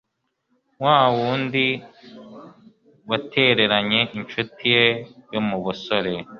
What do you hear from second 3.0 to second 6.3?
watereranye incuti ye yo mu busore